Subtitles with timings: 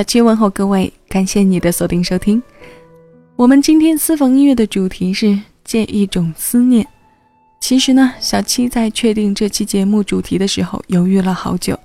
[0.00, 2.42] 小七问候各位，感谢你的锁定收听。
[3.36, 6.86] 我们今天私房音乐的主题是借一种思念。
[7.60, 11.78] 其实呢，小七在确定这期节目主题的时候犹豫了好久，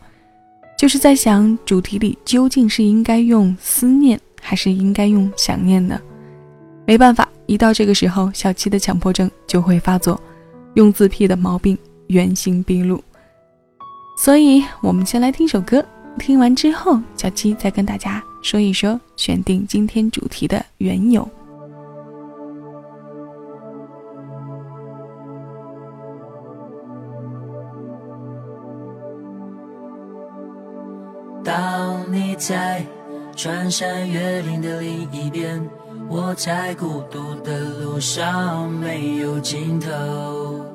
[0.79, 5.99] 就是在想主题里究竟是应该用思念还是应该用想念呢？
[6.85, 10.17] 没办法，一到这个时候，小七的强迫症就会发作，
[10.75, 11.77] 用字癖的毛病
[12.07, 13.03] 原形毕露。
[14.17, 15.85] 所以，我们先来听首歌，
[16.17, 21.27] 听完之后，小七再跟大家说一说选定今天主题的缘由。
[31.43, 32.83] 当你在
[33.35, 35.63] 穿山越岭的另一边，
[36.09, 40.74] 我在孤独的路上没有尽头。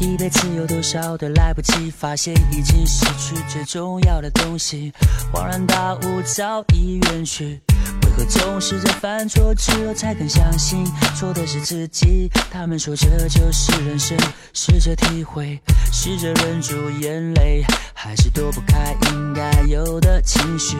[0.00, 4.92] 一辈子有多少的来不及，发现已经失去最重要的东西，
[5.30, 7.60] 恍然大悟早已远去。
[8.02, 12.30] 为何总是在犯错之后才肯相信错的是自己？
[12.50, 14.16] 他们说这就是人生，
[14.54, 15.60] 试着体会，
[15.92, 17.62] 试着忍住眼泪。
[17.92, 20.78] 还是躲不开应该有的情绪，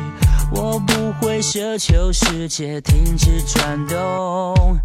[0.50, 4.80] 我不会奢求世界停止转动。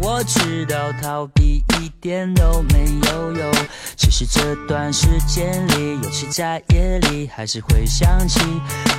[0.00, 3.52] 我知道逃避一点都没有用，
[3.96, 8.40] 只是这段时间里，尤其在夜里，还是会想起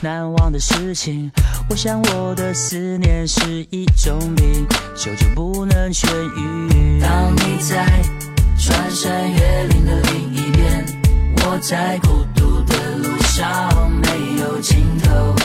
[0.02, 1.32] 难忘的事情。
[1.70, 7.00] 我想我的思念是一种病，久久不能痊愈。
[7.02, 7.86] 当你在
[8.58, 10.86] 穿山越岭的另一边。
[11.48, 15.36] 我在孤独的路上没有尽头，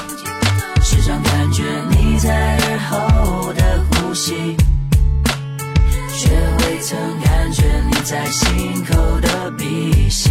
[0.82, 4.56] 时常感觉你在耳后的呼吸，
[6.82, 10.30] 曾感觉你在心口的鼻息。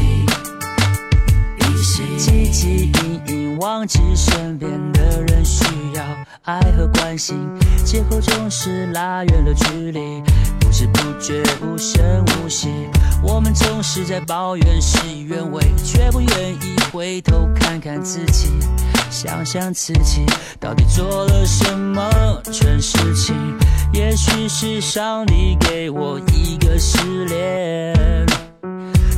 [2.17, 6.03] 汲汲营营忘记身边的人需要
[6.43, 7.37] 爱和关心，
[7.85, 10.21] 借口总是拉远了距离。
[10.59, 12.69] 不知不觉，无声无息，
[13.23, 18.49] 我们总是在抱怨事与愿违，却不愿意回头看看自己，
[19.09, 20.25] 想想自己
[20.59, 22.09] 到底做了什么
[22.51, 23.35] 蠢事情。
[23.91, 28.25] 也许是上帝给我一个试炼，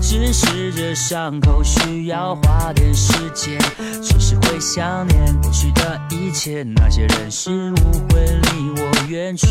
[0.02, 3.60] 只是这伤口需要花点时间，
[4.02, 9.48] 总是会想念过去的一切，那些人事物会离我远去。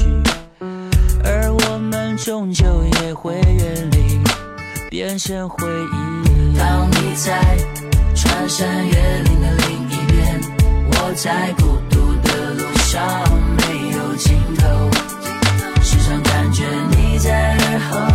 [1.22, 2.64] 而我们终究
[3.02, 4.18] 也会远离，
[4.88, 6.58] 变成回忆。
[6.58, 7.58] 当你在
[8.14, 9.89] 穿山越岭的另，
[11.14, 13.02] 在孤独的路上
[13.56, 14.90] 没有尽头，
[15.82, 18.09] 时常感觉你在耳后。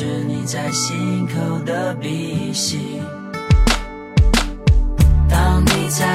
[0.00, 3.02] 是你在心口的鼻息。
[5.28, 6.06] 当你在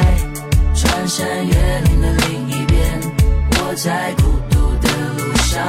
[0.74, 3.02] 穿山越岭的另一边，
[3.52, 5.62] 我在孤独的路上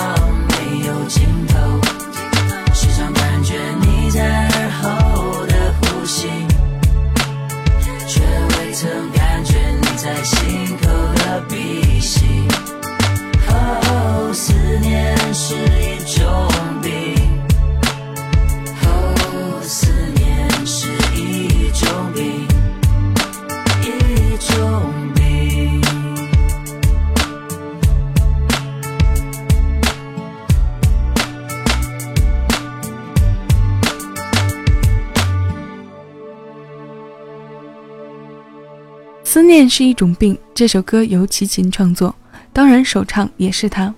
[39.69, 40.37] 是一种病。
[40.55, 42.15] 这首歌由齐秦创作，
[42.53, 43.95] 当然首唱也是他。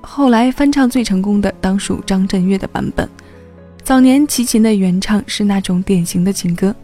[0.00, 3.08] 后来翻唱最成功的当属张震岳的版本。
[3.82, 6.74] 早年齐秦的原唱是那种典型的情歌，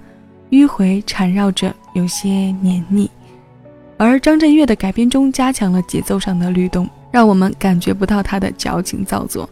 [0.50, 2.28] 迂回缠绕着，有些
[2.60, 3.10] 黏腻。
[3.96, 9.48] 而张震岳的改编中加强了节奏上的律动，让我们感觉不到他的矫情造作，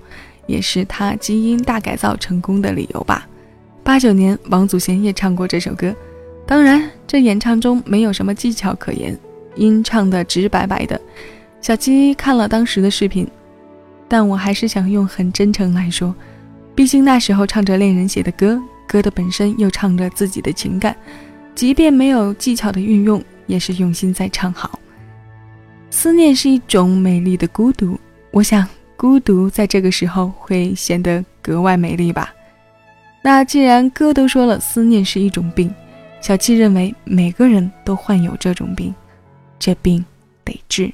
[0.46, 3.28] 也是他基因大改造成功的理由吧。
[3.84, 5.94] 八九年，王祖贤也唱过这首歌，
[6.52, 9.18] 当然，这演唱中没有什么技巧可言，
[9.54, 11.00] 音唱的直白白的。
[11.62, 13.26] 小七看了当时的视频，
[14.06, 16.14] 但我还是想用很真诚来说，
[16.74, 20.94] 毕竟那时候唱着恋人写的歌，歌的本身又唱着自己的情感，
[21.54, 23.24] 即便没有技巧的运用。
[23.46, 24.78] 也是用心在唱好。
[25.88, 27.98] 思念是一种美丽的孤独，
[28.30, 32.30] 我想孤独在这个时候会显得格外美丽吧。
[33.22, 35.74] 那既然歌都说了，思念是一种病，
[36.22, 38.94] 小七认为每个人都患有这种病，
[39.58, 40.02] 这病
[40.44, 40.90] 得治。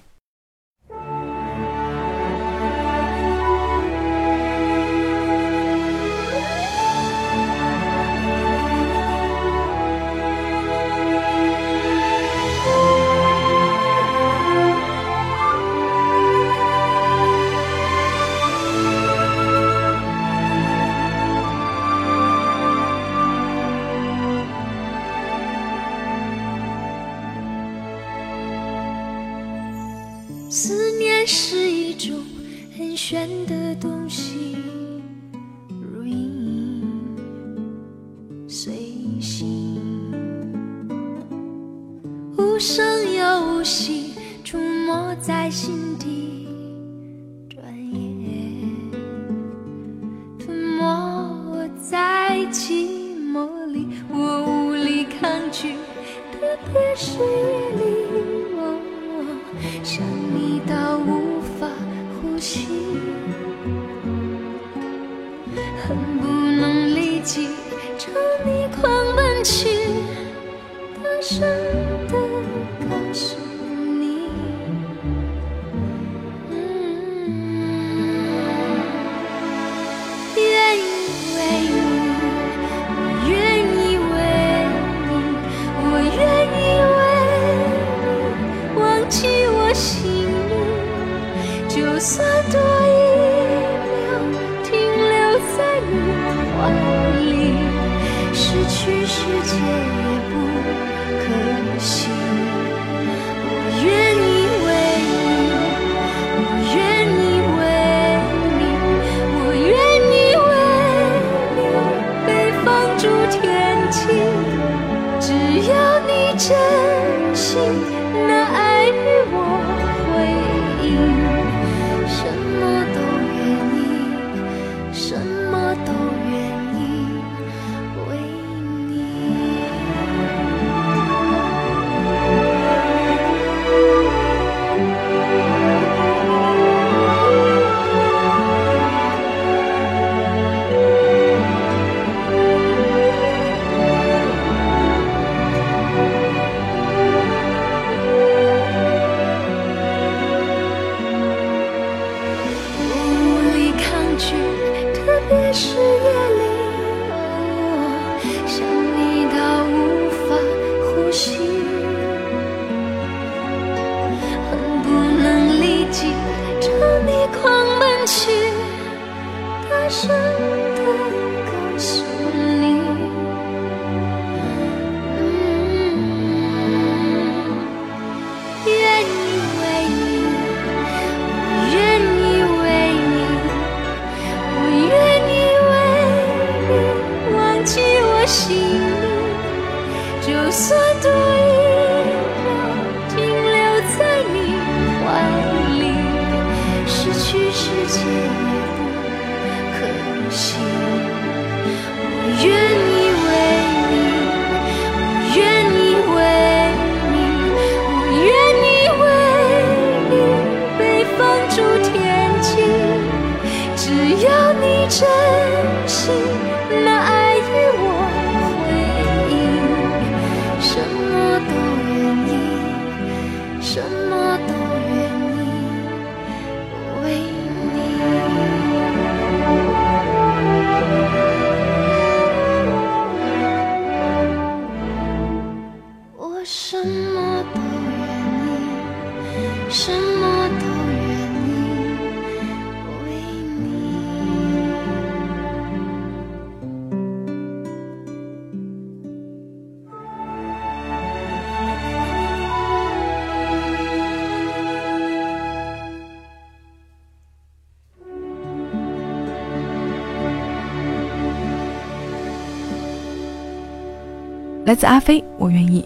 [264.69, 265.83] 来自阿飞，我愿意。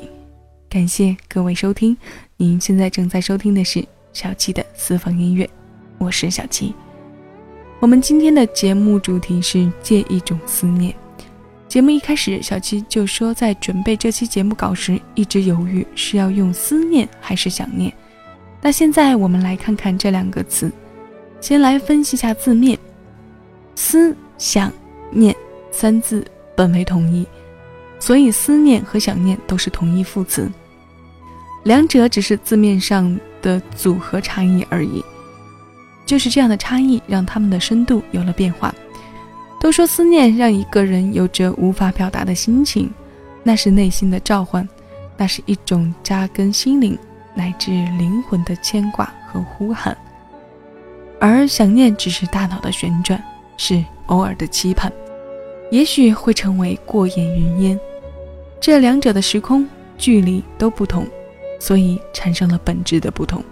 [0.69, 1.97] 感谢各位收听，
[2.37, 3.81] 您现在正在收听的是
[4.13, 5.49] 小七的私房音乐，
[5.99, 6.75] 我是小七。
[7.79, 10.93] 我们今天的节目主题是借一种思念。
[11.69, 17.93] 节目一开始，小七就说，在准备这期节目稿时，一直犹豫是要用思念还是想念。
[18.61, 20.69] 那现在我们来看看这两个词，
[21.41, 22.77] 先来分析下字面。
[23.77, 24.73] 思、想、
[25.13, 25.33] 念
[25.71, 27.25] 三字本为同义，
[28.03, 30.51] 所以思念和想念都是同一副词，
[31.63, 35.01] 两者只是字面上的组合差异而已。
[36.05, 38.75] 就是这样的差异，让他们的深度有了变化。
[39.61, 42.93] 都说思念让一个人有着无法表达的心情，
[43.45, 44.69] 那是内心的召唤，
[45.17, 46.99] 那是一种扎根心灵
[47.37, 49.97] 乃至灵魂的牵挂和呼喊。
[51.21, 53.23] 而想念只是大脑的旋转，
[53.57, 54.93] 是偶尔的期盼，
[55.71, 57.79] 也许会成为过眼云烟。
[58.63, 61.07] 这两者的时空距离都不同，
[61.61, 63.45] 所以产生了本质的不同。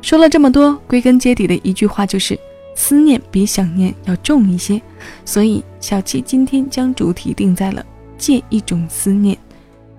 [0.00, 2.36] 说了这么多，归根结底的一句话就是。
[2.74, 4.80] 思念比想念要重一些，
[5.26, 7.84] 所以小七今天将主题定在了
[8.16, 9.36] 借一种思念。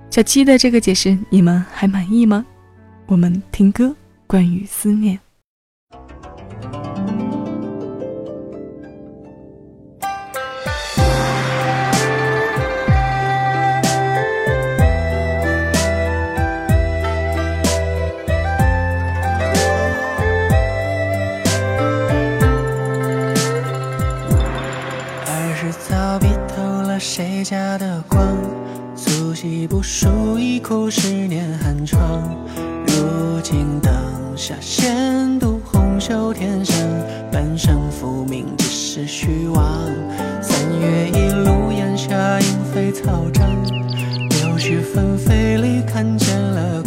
[0.09, 2.43] 小七的这个解释，你们还满意吗？
[3.05, 5.19] 我们听歌，关于思念。
[27.43, 28.37] 家的光，
[28.95, 32.23] 粗细不输一苦十年寒窗。
[32.87, 33.93] 如今灯
[34.35, 36.77] 下闲读红袖添香，
[37.31, 39.65] 半生浮名只是虚妄。
[40.41, 46.81] 三月一路烟霞莺飞草长，柳絮纷飞里看见了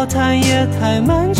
[0.00, 1.39] 交谈也太漫长。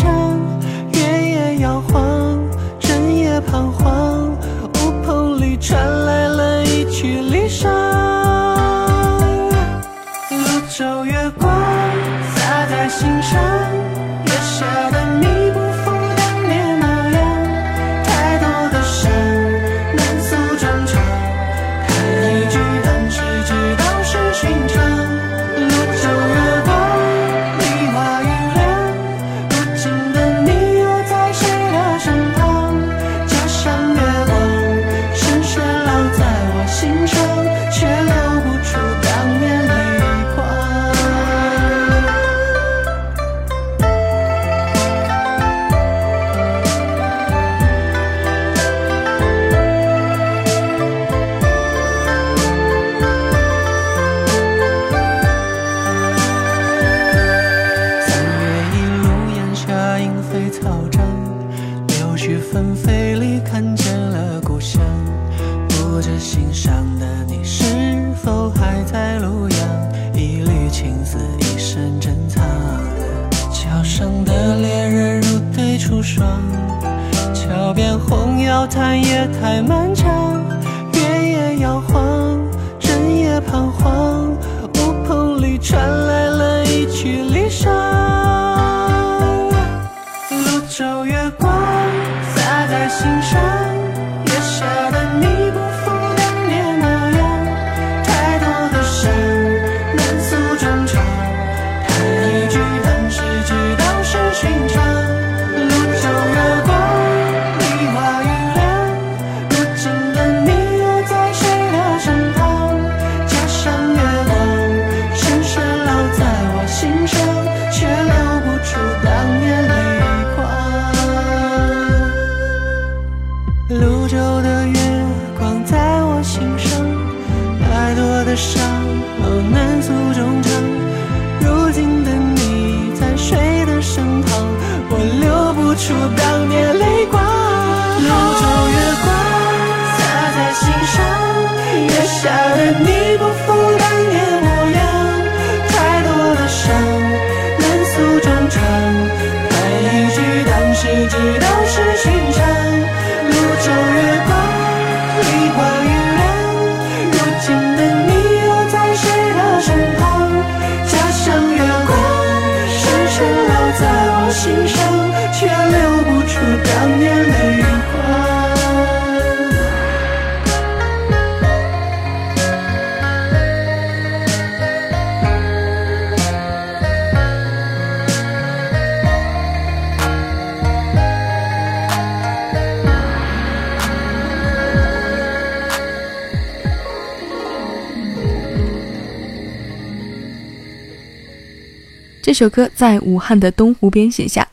[192.31, 194.47] 这首歌在武汉的东湖边写下，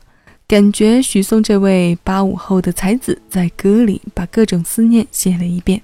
[0.45, 5.81] 感觉许嵩这位八五后的才子在歌里把各种思念写了一遍。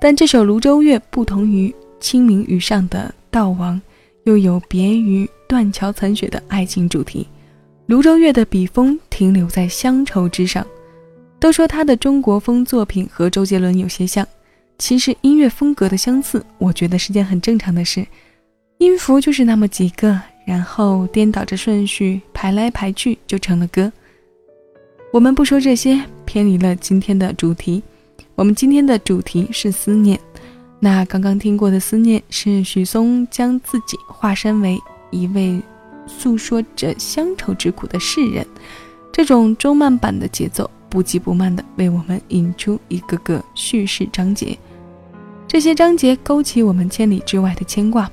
[0.00, 3.82] 但这首《庐州月》不同于《清明雨上》的悼亡，
[4.22, 7.26] 又有别于断桥残雪的爱情主题。
[7.92, 10.64] 《庐州月》的笔锋停留在乡愁之上。
[11.40, 14.24] 都说他的中国风作品和周杰伦有些像，
[14.78, 18.06] 其实音乐风格的相似，我觉得是件很正常的事。
[18.78, 23.92] 音符就是那么几个，然后颠倒着顺序排来排去就成了歌。
[25.12, 27.82] 我们不说这些，偏离了今天的主题。
[28.34, 30.18] 我们今天的主题是思念。
[30.80, 34.78] 那刚刚听过的思念是许嵩将自己化身为
[35.10, 35.60] 一位
[36.06, 38.46] 诉说着乡愁之苦的世人，
[39.12, 40.70] 这种中慢版的节奏。
[40.90, 44.56] 不急不慢地为我们引出一个个叙事章节，
[45.48, 48.08] 这些章节勾起我们千里之外的牵挂，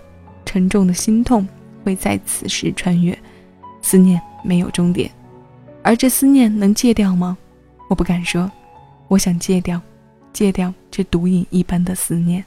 [0.47, 1.47] 沉重的心痛
[1.83, 3.17] 会在此时穿越。
[3.81, 5.09] 思念没有终点，
[5.81, 7.37] 而这思念能戒掉吗？
[7.89, 8.49] 我不敢说，
[9.07, 9.81] 我想戒掉，
[10.31, 12.45] 戒掉这毒瘾一般的思念。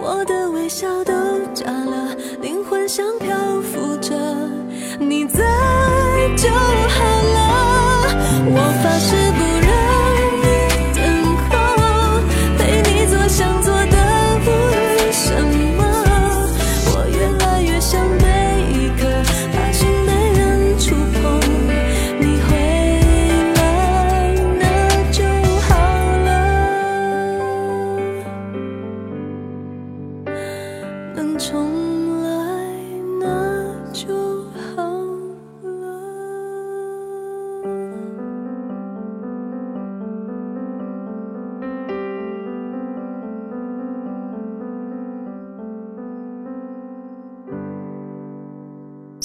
[0.00, 1.12] 我的微笑都
[1.54, 4.14] 假了，灵魂像漂浮着，
[4.98, 5.79] 你在。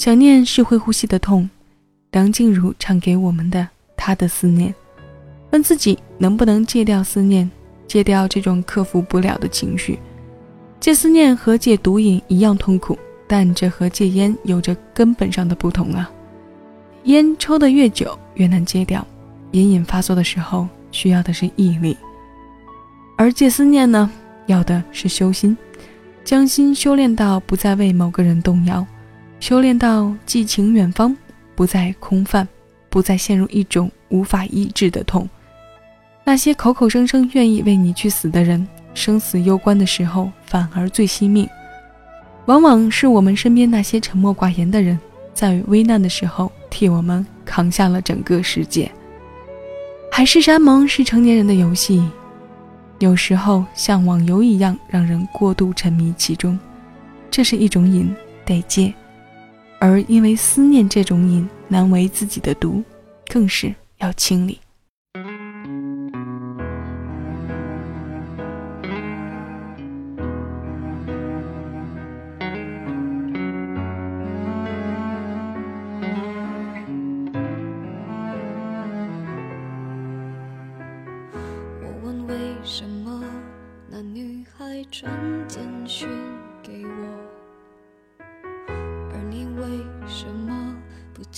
[0.06, 1.50] 想念是会呼吸的痛。
[2.12, 4.72] 梁静茹唱给我们的她的思念，
[5.50, 7.50] 问自己能不能戒掉思念，
[7.88, 9.98] 戒掉这种克服不了的情绪。
[10.78, 16.08] 戒思念和戒毒瘾一样痛苦，但这和戒烟有着根本上的不同啊！
[17.06, 19.04] 烟抽得越久越难戒掉，
[19.50, 21.96] 隐隐发作的时候需要的是毅力，
[23.18, 24.08] 而戒思念呢，
[24.46, 25.58] 要的是修心，
[26.22, 28.86] 将心修炼到不再为某个人动摇，
[29.40, 31.16] 修炼到寄情远方。
[31.54, 32.46] 不再空泛，
[32.90, 35.26] 不再陷入一种无法医治的痛。
[36.22, 41.48] 那些口口声声愿意为你去死的人，生死攸关的时候反而最惜命。
[42.44, 44.98] 往往是我们身边那些沉默寡言的人，
[45.32, 48.92] 在危难的时候替我们扛下了整个世界。
[50.12, 52.06] 海誓山盟是成年人的游戏，
[52.98, 56.58] 有时候像网游一样，让人过度沉迷其中。
[57.30, 58.92] 这是一种瘾，得戒。
[59.78, 62.82] 而因为思念这种瘾难为自己的毒，
[63.26, 64.58] 更是要清理。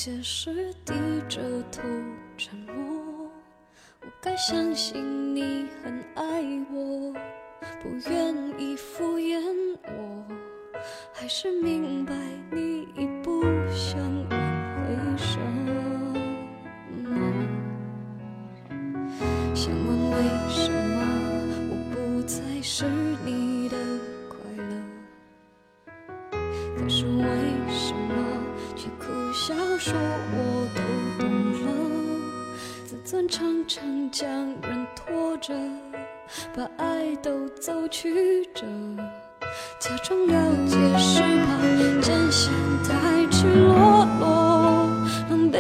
[0.09, 0.95] 也是，低
[1.29, 1.39] 着
[1.71, 1.83] 头
[2.39, 3.31] 沉默。
[4.01, 6.43] 我该相信你很爱
[6.73, 7.13] 我，
[7.83, 9.39] 不愿意敷衍
[9.85, 10.25] 我，
[11.13, 12.15] 还是明白
[12.51, 12.68] 你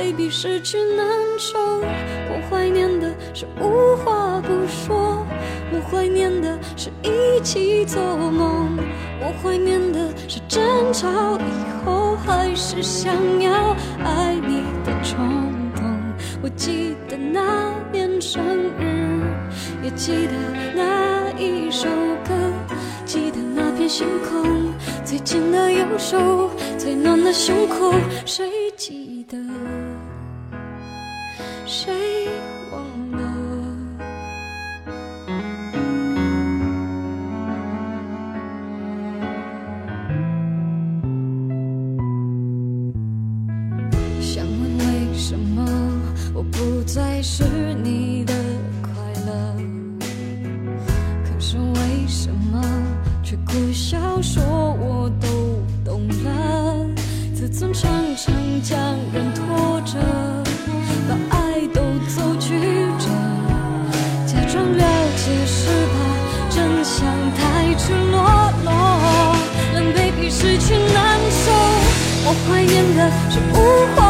[0.08, 1.06] 未必失去难
[1.38, 1.58] 受。
[1.60, 5.22] 我怀念的是无话不说，
[5.70, 8.78] 我怀念的是一起做梦，
[9.20, 12.16] 我怀念的是争吵以后。
[12.24, 15.18] 还是想要爱你的冲
[15.76, 15.84] 动。
[16.42, 18.42] 我记得那年生
[18.78, 19.22] 日，
[19.82, 20.32] 也记得
[20.74, 21.86] 那一首
[22.26, 22.34] 歌，
[23.04, 24.72] 记得那片星空，
[25.04, 27.94] 最紧的右手，最暖的胸口，
[28.26, 28.67] 谁
[73.28, 74.07] 是无话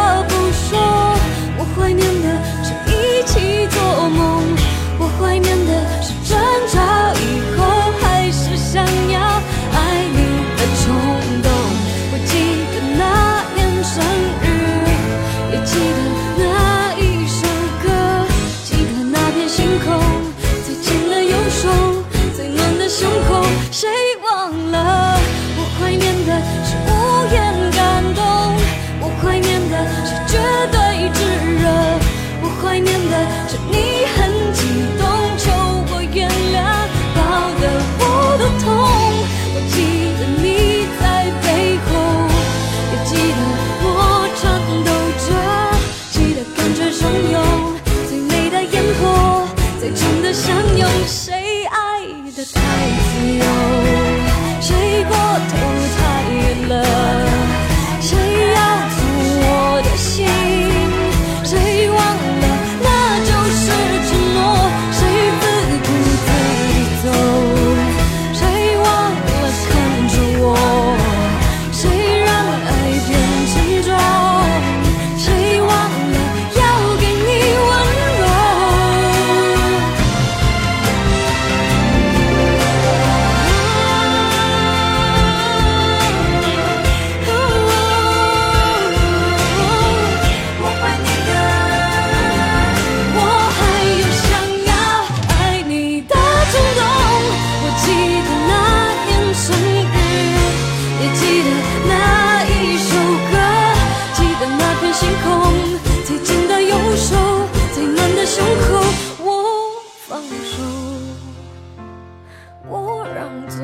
[112.66, 113.59] 我让座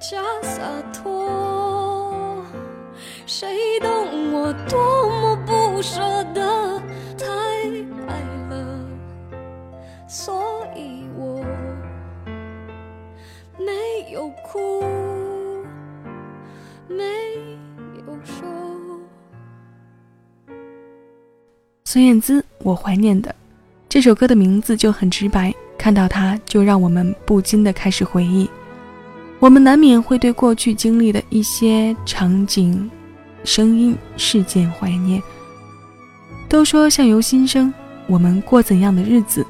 [0.00, 2.44] 假洒脱，
[3.26, 6.00] 谁懂我多么不舍
[6.34, 6.80] 得
[7.16, 7.26] 太
[8.06, 8.80] 爱了。
[10.06, 11.44] 所以我
[13.58, 14.82] 没有哭，
[16.88, 17.04] 没
[18.06, 18.46] 有说。
[21.84, 23.34] 孙燕姿，我怀念的
[23.88, 25.54] 这首歌的名字就很直白。
[25.88, 28.46] 看到它就让我们不禁的开始回忆。
[29.38, 32.90] 我们难免会对过去经历的一些场景、
[33.42, 35.22] 声音、事件怀念。
[36.46, 37.72] 都说相由心生，
[38.06, 39.46] 我们过怎样的日子，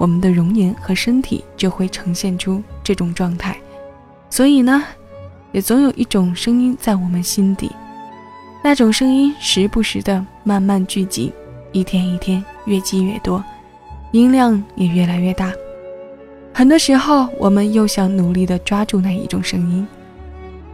[0.00, 3.56] 我们的容颜和身体就会呈现出这种状态。
[4.28, 4.82] 所以呢，
[5.52, 7.70] 也总有一种声音在我们心底，
[8.60, 11.32] 那种声音时不时的慢慢聚集。
[11.70, 13.44] 一天一天越积越多，
[14.10, 15.52] 音量也越来越大。
[16.58, 19.86] 很多时候，我们又想努力地抓住那一种声音。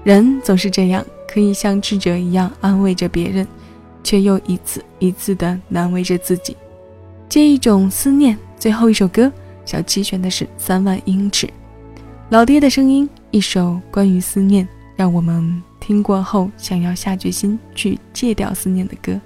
[0.04, 3.44] 人总是这样，可以像智者一样安慰着别人，
[4.04, 6.56] 却又一次一次地难为着自己。
[7.28, 9.32] 借一种思念，最后一首歌，
[9.64, 11.48] 小七选的是《三万英尺》。
[12.28, 19.20] 老爹的声音，一首关于思念，让我们听过后想要下决心去戒掉思念的歌。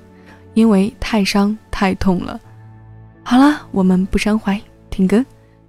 [0.54, 2.40] 因为太伤太痛了。
[3.22, 5.22] 好了，我们不伤怀，听歌。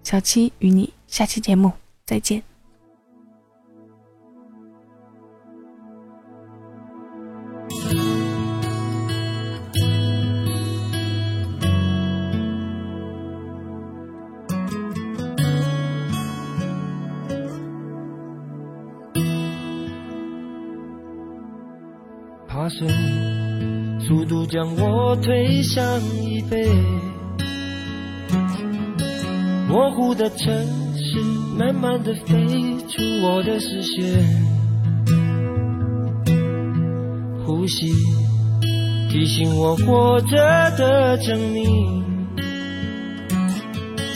[0.08, 1.70] 小七与你下期节目
[2.06, 2.42] 再见。
[22.48, 22.88] 爬升。
[24.08, 26.72] 速度将我推向椅背，
[29.68, 30.48] 模糊的城
[30.96, 31.20] 市
[31.58, 32.48] 慢慢的飞
[32.88, 34.04] 出我的视线，
[37.46, 37.92] 呼吸
[39.10, 40.38] 提醒我活着
[40.78, 42.04] 的证明，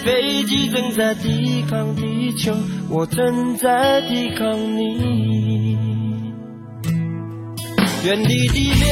[0.05, 2.55] 飞机正在抵抗地球，
[2.89, 5.77] 我正在抵抗你，
[8.05, 8.85] 远离地面。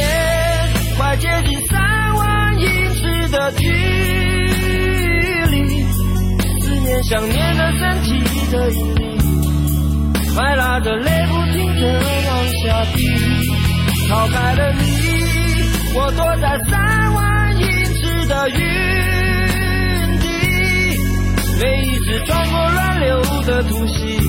[0.97, 1.79] 快接近三
[2.15, 4.18] 万英尺的距离，
[7.03, 9.17] 想念的身体的引力，
[10.35, 11.81] 快拉着泪不停的
[12.27, 12.97] 往下滴。
[14.09, 14.81] 逃开了你，
[15.95, 17.63] 我躲在三万英
[17.95, 18.57] 尺的云
[20.19, 20.27] 底，
[21.61, 24.19] 每一次穿过乱流的突袭，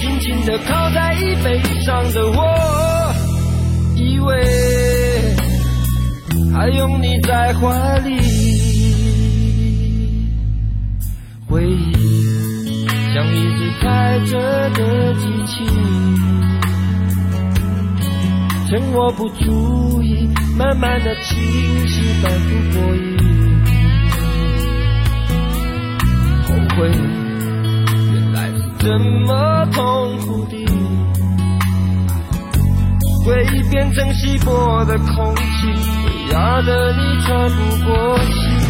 [0.00, 3.14] 紧紧的靠在椅背上的我，
[3.96, 4.30] 以为。
[6.54, 8.20] 还拥你在怀里，
[11.52, 12.24] 回忆
[13.12, 15.66] 像一直开着的机器，
[18.70, 21.36] 趁我不注意，慢慢的清
[21.86, 23.02] 晰，反复过瘾。
[26.48, 26.90] 后悔，
[28.14, 30.56] 原来是这么痛苦的，
[33.26, 35.42] 回忆变成稀薄的空气。
[36.02, 38.61] 会压得你喘不过气。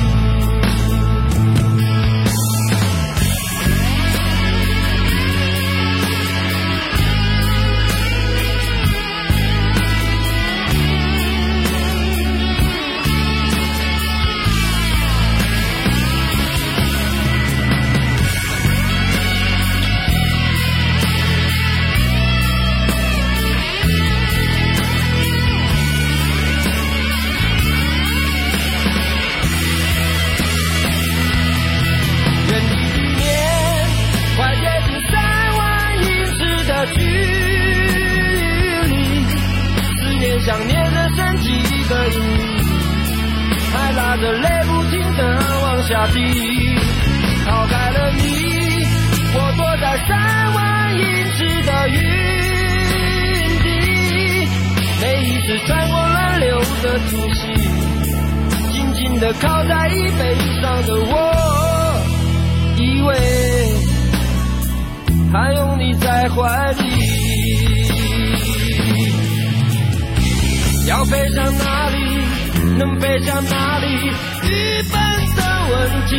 [43.72, 45.20] 还拉着泪不停地
[45.62, 46.18] 往下滴，
[47.46, 48.20] 逃开了你，
[49.34, 50.10] 我躲在三
[50.54, 50.60] 万
[50.98, 51.00] 英
[51.32, 51.94] 尺的云
[53.62, 53.66] 底。
[55.00, 57.40] 每一次穿过乱流的突袭，
[58.72, 60.20] 紧紧的靠在椅背
[60.60, 61.12] 上的我，
[62.76, 63.10] 以为
[65.32, 66.80] 还拥你在怀里。
[70.92, 71.96] 要飞向哪里？
[72.76, 73.87] 能飞向哪里？
[74.42, 75.00] 剧本
[75.37, 75.40] 的。
[75.70, 75.74] 问
[76.07, 76.12] 题，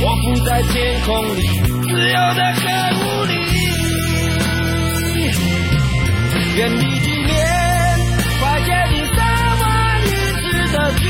[0.00, 0.72] 我浮在天
[1.04, 1.40] 空里，
[1.82, 2.64] 自由的很
[2.96, 3.32] 无力。
[6.56, 7.30] 远离地面，
[8.40, 9.18] 快接近三
[9.60, 9.66] 万
[10.06, 11.04] 英尺的距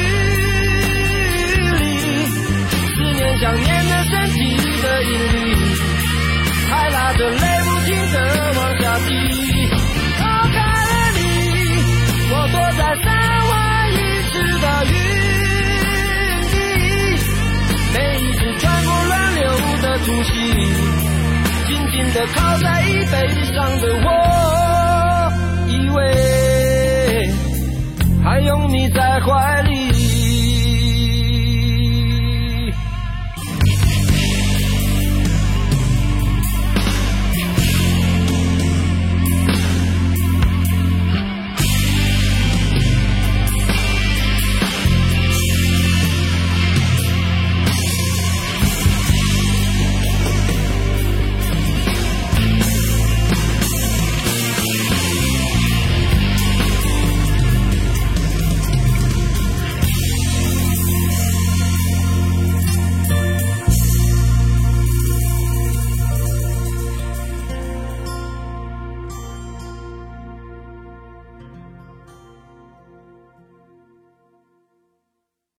[1.79, 1.81] 离。
[2.96, 4.37] 思念想念的身体
[4.83, 5.37] 的引力，
[6.68, 8.16] 还拉着泪不停的
[8.57, 9.12] 往下滴。
[22.12, 24.09] 的靠在椅背上的我
[25.68, 27.31] 以为
[28.25, 29.77] 还拥你在怀里。